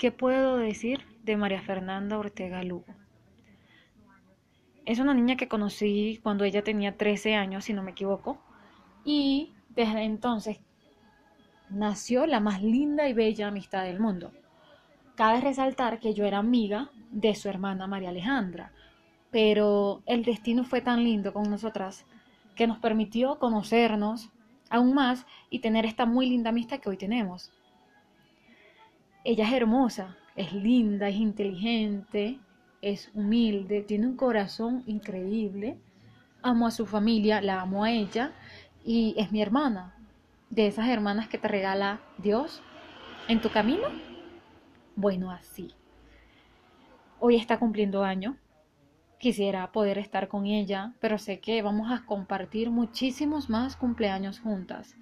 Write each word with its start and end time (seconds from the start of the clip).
¿Qué 0.00 0.12
puedo 0.12 0.56
decir 0.56 1.00
de 1.24 1.36
María 1.36 1.60
Fernanda 1.60 2.18
Ortega 2.18 2.64
Lugo? 2.64 2.86
Es 4.86 4.98
una 4.98 5.12
niña 5.12 5.36
que 5.36 5.46
conocí 5.46 6.18
cuando 6.22 6.44
ella 6.44 6.64
tenía 6.64 6.96
13 6.96 7.34
años, 7.34 7.66
si 7.66 7.74
no 7.74 7.82
me 7.82 7.90
equivoco, 7.90 8.38
y 9.04 9.52
desde 9.68 10.04
entonces 10.04 10.60
nació 11.68 12.24
la 12.24 12.40
más 12.40 12.62
linda 12.62 13.10
y 13.10 13.12
bella 13.12 13.48
amistad 13.48 13.84
del 13.84 14.00
mundo. 14.00 14.32
Cabe 15.16 15.42
resaltar 15.42 16.00
que 16.00 16.14
yo 16.14 16.24
era 16.24 16.38
amiga 16.38 16.88
de 17.10 17.34
su 17.34 17.50
hermana 17.50 17.86
María 17.86 18.08
Alejandra, 18.08 18.72
pero 19.30 20.02
el 20.06 20.24
destino 20.24 20.64
fue 20.64 20.80
tan 20.80 21.04
lindo 21.04 21.34
con 21.34 21.50
nosotras 21.50 22.06
que 22.56 22.66
nos 22.66 22.78
permitió 22.78 23.38
conocernos 23.38 24.30
aún 24.70 24.94
más 24.94 25.26
y 25.50 25.58
tener 25.58 25.84
esta 25.84 26.06
muy 26.06 26.30
linda 26.30 26.48
amistad 26.48 26.80
que 26.80 26.88
hoy 26.88 26.96
tenemos. 26.96 27.52
Ella 29.22 29.46
es 29.46 29.52
hermosa, 29.52 30.16
es 30.34 30.52
linda, 30.52 31.08
es 31.08 31.16
inteligente, 31.16 32.38
es 32.80 33.10
humilde, 33.14 33.82
tiene 33.82 34.06
un 34.06 34.16
corazón 34.16 34.82
increíble. 34.86 35.78
Amo 36.42 36.66
a 36.66 36.70
su 36.70 36.86
familia, 36.86 37.42
la 37.42 37.60
amo 37.60 37.84
a 37.84 37.90
ella 37.90 38.32
y 38.82 39.14
es 39.18 39.30
mi 39.30 39.42
hermana, 39.42 39.94
de 40.48 40.66
esas 40.66 40.88
hermanas 40.88 41.28
que 41.28 41.36
te 41.36 41.48
regala 41.48 42.00
Dios 42.16 42.62
en 43.28 43.42
tu 43.42 43.50
camino. 43.50 43.88
Bueno, 44.96 45.30
así. 45.30 45.74
Hoy 47.18 47.36
está 47.36 47.58
cumpliendo 47.58 48.02
año. 48.02 48.38
Quisiera 49.18 49.70
poder 49.70 49.98
estar 49.98 50.28
con 50.28 50.46
ella, 50.46 50.94
pero 50.98 51.18
sé 51.18 51.40
que 51.40 51.60
vamos 51.60 51.92
a 51.92 52.06
compartir 52.06 52.70
muchísimos 52.70 53.50
más 53.50 53.76
cumpleaños 53.76 54.40
juntas. 54.40 54.96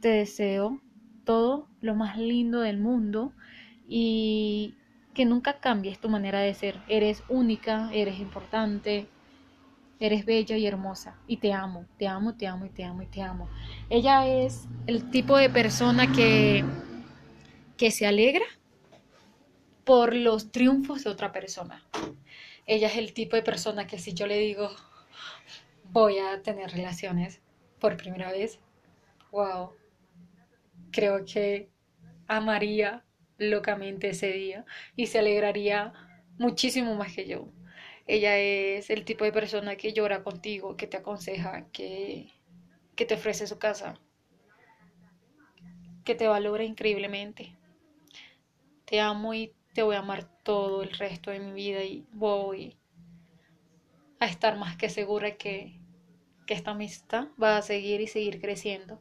Te 0.00 0.08
deseo 0.08 0.80
todo 1.26 1.68
lo 1.82 1.94
más 1.94 2.16
lindo 2.16 2.60
del 2.60 2.78
mundo 2.78 3.32
y 3.86 4.74
que 5.12 5.26
nunca 5.26 5.60
cambies 5.60 6.00
tu 6.00 6.08
manera 6.08 6.40
de 6.40 6.54
ser. 6.54 6.80
Eres 6.88 7.22
única, 7.28 7.90
eres 7.92 8.18
importante, 8.18 9.08
eres 10.00 10.24
bella 10.24 10.56
y 10.56 10.66
hermosa. 10.66 11.18
Y 11.26 11.36
te 11.38 11.52
amo, 11.52 11.84
te 11.98 12.06
amo, 12.06 12.34
te 12.36 12.46
amo 12.46 12.64
y 12.64 12.70
te 12.70 12.84
amo 12.84 13.02
y 13.02 13.06
te 13.06 13.20
amo. 13.20 13.48
Ella 13.90 14.26
es 14.26 14.66
el 14.86 15.10
tipo 15.10 15.36
de 15.36 15.50
persona 15.50 16.10
que, 16.12 16.64
que 17.76 17.90
se 17.90 18.06
alegra 18.06 18.46
por 19.84 20.14
los 20.14 20.52
triunfos 20.52 21.04
de 21.04 21.10
otra 21.10 21.32
persona. 21.32 21.82
Ella 22.66 22.88
es 22.88 22.96
el 22.96 23.12
tipo 23.12 23.36
de 23.36 23.42
persona 23.42 23.86
que 23.86 23.98
si 23.98 24.14
yo 24.14 24.26
le 24.26 24.38
digo 24.38 24.70
voy 25.92 26.18
a 26.18 26.42
tener 26.42 26.70
relaciones 26.70 27.40
por 27.78 27.96
primera 27.96 28.30
vez, 28.30 28.58
wow, 29.30 29.70
creo 30.96 31.26
que 31.26 31.68
amaría 32.26 33.04
locamente 33.36 34.08
ese 34.08 34.32
día 34.32 34.64
y 34.96 35.08
se 35.08 35.18
alegraría 35.18 35.92
muchísimo 36.38 36.94
más 36.94 37.12
que 37.14 37.28
yo. 37.28 37.52
Ella 38.06 38.38
es 38.38 38.88
el 38.88 39.04
tipo 39.04 39.24
de 39.24 39.32
persona 39.32 39.76
que 39.76 39.92
llora 39.92 40.24
contigo, 40.24 40.74
que 40.78 40.86
te 40.86 40.96
aconseja, 40.96 41.66
que, 41.70 42.32
que 42.94 43.04
te 43.04 43.12
ofrece 43.12 43.46
su 43.46 43.58
casa, 43.58 44.00
que 46.02 46.14
te 46.14 46.28
valora 46.28 46.64
increíblemente. 46.64 47.54
Te 48.86 48.98
amo 48.98 49.34
y 49.34 49.52
te 49.74 49.82
voy 49.82 49.96
a 49.96 49.98
amar 49.98 50.42
todo 50.44 50.82
el 50.82 50.92
resto 50.92 51.30
de 51.30 51.40
mi 51.40 51.52
vida 51.52 51.84
y 51.84 52.06
voy 52.12 52.78
a 54.18 54.24
estar 54.24 54.56
más 54.56 54.76
que 54.76 54.88
segura 54.88 55.36
que, 55.36 55.78
que 56.46 56.54
esta 56.54 56.70
amistad 56.70 57.26
va 57.42 57.58
a 57.58 57.62
seguir 57.62 58.00
y 58.00 58.06
seguir 58.06 58.40
creciendo. 58.40 58.98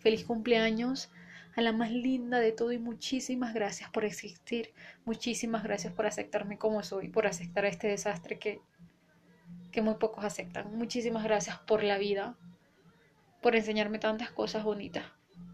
Feliz 0.00 0.24
cumpleaños 0.24 1.10
a 1.56 1.60
la 1.60 1.72
más 1.72 1.90
linda 1.90 2.40
de 2.40 2.52
todo 2.52 2.72
y 2.72 2.78
muchísimas 2.78 3.54
gracias 3.54 3.90
por 3.90 4.04
existir, 4.04 4.72
muchísimas 5.04 5.62
gracias 5.62 5.92
por 5.92 6.06
aceptarme 6.06 6.58
como 6.58 6.82
soy, 6.82 7.08
por 7.08 7.26
aceptar 7.26 7.64
este 7.64 7.88
desastre 7.88 8.38
que, 8.38 8.60
que 9.70 9.82
muy 9.82 9.94
pocos 9.94 10.24
aceptan. 10.24 10.76
Muchísimas 10.76 11.24
gracias 11.24 11.58
por 11.58 11.82
la 11.82 11.98
vida, 11.98 12.36
por 13.42 13.56
enseñarme 13.56 13.98
tantas 13.98 14.30
cosas 14.30 14.64
bonitas 14.64 15.04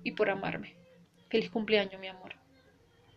y 0.04 0.12
por 0.12 0.30
amarme. 0.30 0.76
Feliz 1.28 1.50
cumpleaños, 1.50 2.00
mi 2.00 2.08
amor. 2.08 2.45